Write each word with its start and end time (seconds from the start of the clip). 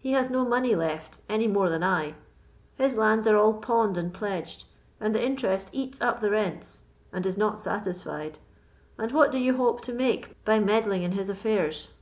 He 0.00 0.10
has 0.14 0.30
no 0.30 0.44
money 0.44 0.74
left, 0.74 1.20
any 1.28 1.46
more 1.46 1.68
than 1.68 1.84
I; 1.84 2.16
his 2.74 2.96
lands 2.96 3.28
are 3.28 3.36
all 3.36 3.54
pawned 3.54 3.96
and 3.96 4.12
pledged, 4.12 4.64
and 5.00 5.14
the 5.14 5.24
interest 5.24 5.68
eats 5.72 6.00
up 6.00 6.18
the 6.18 6.32
rents, 6.32 6.82
and 7.12 7.24
is 7.24 7.38
not 7.38 7.56
satisfied, 7.56 8.40
and 8.98 9.12
what 9.12 9.30
do 9.30 9.38
you 9.38 9.54
hope 9.58 9.80
to 9.82 9.92
make 9.92 10.34
by 10.44 10.58
meddling 10.58 11.04
in 11.04 11.12
his 11.12 11.28
affairs?" 11.28 11.92